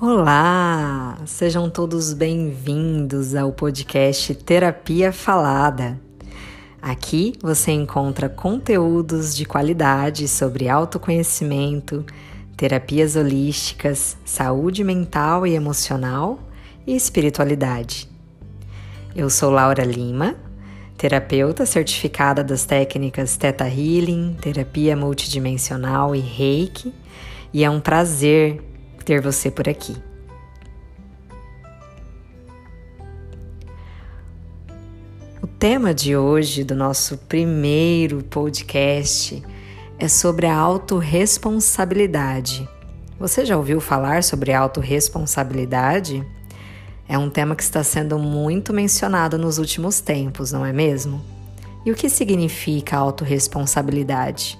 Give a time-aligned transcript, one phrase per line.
[0.00, 1.18] Olá!
[1.26, 5.98] Sejam todos bem-vindos ao podcast Terapia Falada.
[6.80, 12.06] Aqui você encontra conteúdos de qualidade sobre autoconhecimento,
[12.56, 16.38] terapias holísticas, saúde mental e emocional
[16.86, 18.08] e espiritualidade.
[19.16, 20.36] Eu sou Laura Lima,
[20.96, 26.94] terapeuta certificada das técnicas Theta Healing, terapia multidimensional e Reiki,
[27.52, 28.67] e é um prazer
[29.08, 29.96] ter você por aqui.
[35.42, 39.42] O tema de hoje do nosso primeiro podcast
[39.98, 42.68] é sobre a autorresponsabilidade.
[43.18, 46.22] Você já ouviu falar sobre autorresponsabilidade?
[47.08, 51.24] É um tema que está sendo muito mencionado nos últimos tempos, não é mesmo?
[51.82, 54.58] E o que significa autorresponsabilidade?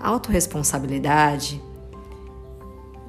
[0.00, 1.67] Autorresponsabilidade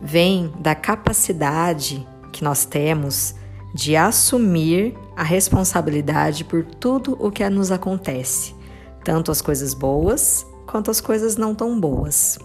[0.02, 3.36] vem da capacidade que nós temos
[3.74, 8.56] de assumir a responsabilidade por tudo o que nos acontece,
[9.04, 12.38] tanto as coisas boas quanto as coisas não tão boas.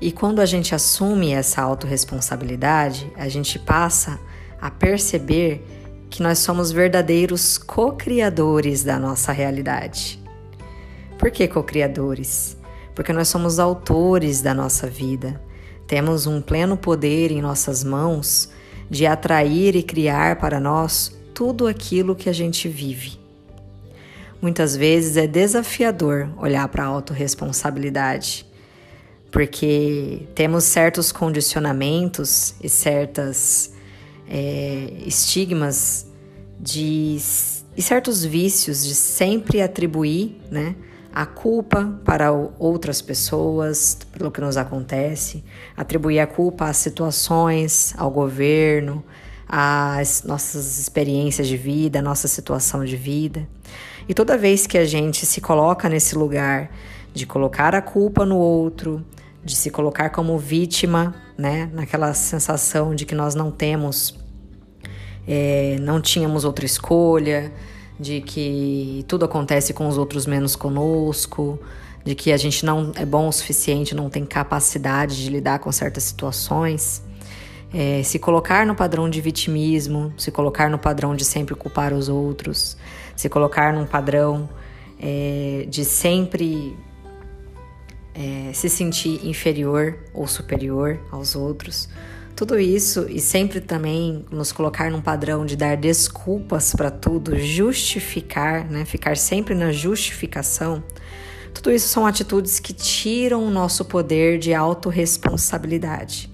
[0.00, 4.18] E quando a gente assume essa autorresponsabilidade, a gente passa
[4.60, 5.64] a perceber
[6.08, 10.22] que nós somos verdadeiros co-criadores da nossa realidade.
[11.18, 12.56] Por que co-criadores?
[12.94, 15.40] Porque nós somos autores da nossa vida.
[15.88, 18.50] Temos um pleno poder em nossas mãos
[18.90, 23.18] de atrair e criar para nós tudo aquilo que a gente vive.
[24.40, 28.46] Muitas vezes é desafiador olhar para a autorresponsabilidade,
[29.30, 33.72] porque temos certos condicionamentos e certas
[34.28, 36.06] é, estigmas
[36.60, 37.16] de,
[37.74, 40.76] e certos vícios de sempre atribuir né,
[41.18, 45.42] a culpa para outras pessoas pelo que nos acontece,
[45.76, 49.02] atribuir a culpa às situações, ao governo,
[49.48, 53.48] às nossas experiências de vida, à nossa situação de vida.
[54.08, 56.70] E toda vez que a gente se coloca nesse lugar
[57.12, 59.04] de colocar a culpa no outro,
[59.44, 64.16] de se colocar como vítima, né, naquela sensação de que nós não temos,
[65.26, 67.52] é, não tínhamos outra escolha,
[67.98, 71.58] de que tudo acontece com os outros menos conosco,
[72.04, 75.70] de que a gente não é bom o suficiente, não tem capacidade de lidar com
[75.72, 77.02] certas situações.
[77.72, 82.08] É, se colocar no padrão de vitimismo, se colocar no padrão de sempre culpar os
[82.08, 82.76] outros,
[83.14, 84.48] se colocar num padrão
[84.98, 86.76] é, de sempre
[88.14, 91.88] é, se sentir inferior ou superior aos outros.
[92.38, 98.64] Tudo isso e sempre também nos colocar num padrão de dar desculpas para tudo, justificar,
[98.70, 98.84] né?
[98.84, 100.80] Ficar sempre na justificação.
[101.52, 106.32] Tudo isso são atitudes que tiram o nosso poder de autorresponsabilidade.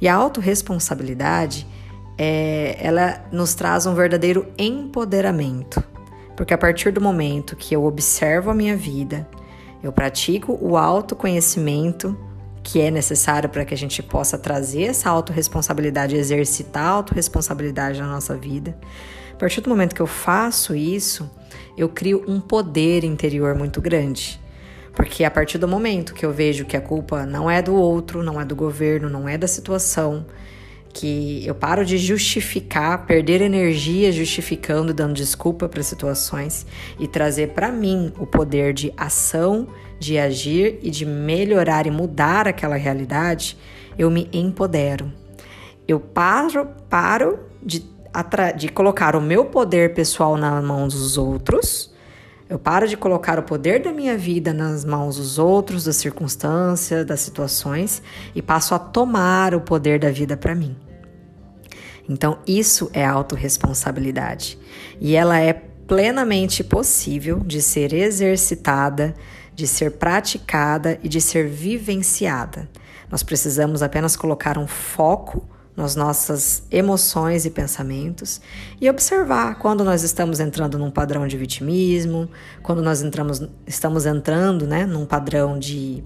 [0.00, 1.66] E a autorresponsabilidade,
[2.16, 5.84] é, ela nos traz um verdadeiro empoderamento.
[6.34, 9.28] Porque a partir do momento que eu observo a minha vida,
[9.82, 12.16] eu pratico o autoconhecimento
[12.66, 18.08] que é necessário para que a gente possa trazer essa autorresponsabilidade, exercitar a autorresponsabilidade na
[18.08, 18.76] nossa vida.
[19.32, 21.30] A partir do momento que eu faço isso,
[21.78, 24.40] eu crio um poder interior muito grande.
[24.92, 28.20] Porque a partir do momento que eu vejo que a culpa não é do outro,
[28.20, 30.26] não é do governo, não é da situação,
[30.92, 36.66] que eu paro de justificar, perder energia justificando, dando desculpa para situações
[36.98, 39.68] e trazer para mim o poder de ação,
[39.98, 43.56] de agir e de melhorar e mudar aquela realidade,
[43.98, 45.12] eu me empodero.
[45.88, 47.84] Eu paro, paro de,
[48.56, 51.94] de colocar o meu poder pessoal nas mãos dos outros.
[52.48, 57.04] Eu paro de colocar o poder da minha vida nas mãos dos outros, das circunstâncias,
[57.04, 58.02] das situações
[58.34, 60.76] e passo a tomar o poder da vida para mim.
[62.08, 64.56] Então, isso é autorresponsabilidade.
[65.00, 69.14] E ela é plenamente possível de ser exercitada,
[69.56, 72.68] de ser praticada e de ser vivenciada.
[73.10, 78.40] Nós precisamos apenas colocar um foco nas nossas emoções e pensamentos
[78.80, 82.30] e observar quando nós estamos entrando num padrão de vitimismo,
[82.62, 86.04] quando nós entramos, estamos entrando né, num padrão de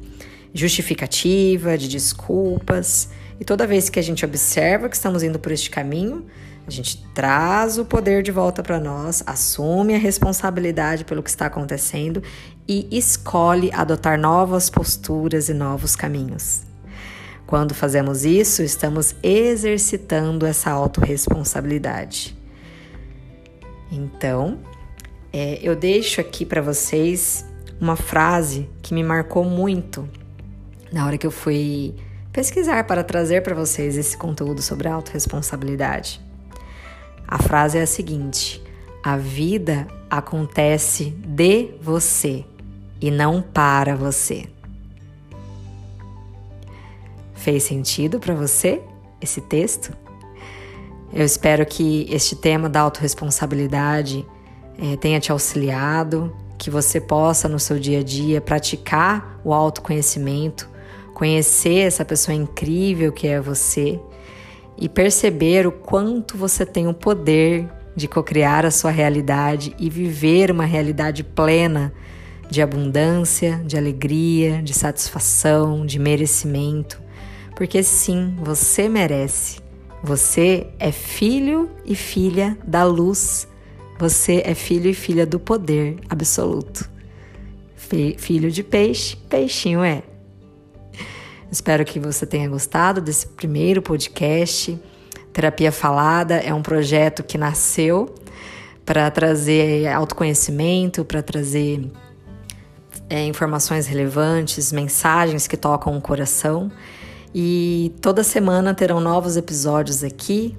[0.55, 3.09] justificativa, de desculpas.
[3.41, 6.27] E toda vez que a gente observa que estamos indo por este caminho,
[6.67, 11.47] a gente traz o poder de volta para nós, assume a responsabilidade pelo que está
[11.47, 12.23] acontecendo
[12.69, 16.63] e escolhe adotar novas posturas e novos caminhos.
[17.47, 22.39] Quando fazemos isso, estamos exercitando essa autorresponsabilidade.
[23.91, 24.61] Então,
[25.33, 27.45] é, eu deixo aqui para vocês
[27.81, 30.09] uma frase que me marcou muito
[30.93, 31.95] na hora que eu fui
[32.33, 36.21] pesquisar para trazer para vocês esse conteúdo sobre autorresponsabilidade.
[37.27, 38.63] A frase é a seguinte:
[39.03, 42.45] a vida acontece de você
[43.01, 44.49] e não para você.
[47.35, 48.83] Fez sentido para você
[49.21, 49.97] esse texto?
[51.13, 54.25] Eu espero que este tema da autorresponsabilidade
[54.79, 60.69] é, tenha te auxiliado, que você possa no seu dia a dia praticar o autoconhecimento,
[61.21, 64.01] conhecer essa pessoa incrível que é você
[64.79, 70.51] e perceber o quanto você tem o poder de cocriar a sua realidade e viver
[70.51, 71.93] uma realidade plena
[72.49, 77.03] de abundância, de alegria, de satisfação, de merecimento.
[77.55, 79.61] Porque sim, você merece.
[80.03, 83.47] Você é filho e filha da luz.
[83.99, 86.89] Você é filho e filha do poder absoluto.
[88.17, 90.03] Filho de peixe, peixinho é.
[91.51, 94.79] Espero que você tenha gostado desse primeiro podcast.
[95.33, 98.15] Terapia Falada é um projeto que nasceu
[98.85, 101.91] para trazer autoconhecimento, para trazer
[103.09, 106.71] é, informações relevantes, mensagens que tocam o coração.
[107.35, 110.57] E toda semana terão novos episódios aqui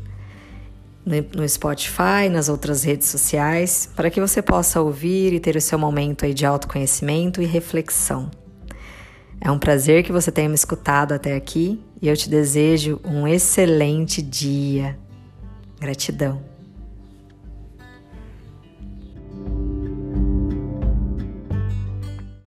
[1.05, 5.79] no Spotify, nas outras redes sociais, para que você possa ouvir e ter o seu
[5.79, 8.29] momento aí de autoconhecimento e reflexão.
[9.43, 13.27] É um prazer que você tenha me escutado até aqui e eu te desejo um
[13.27, 14.95] excelente dia.
[15.79, 16.50] Gratidão.